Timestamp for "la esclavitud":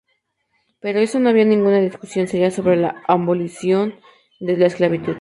4.57-5.09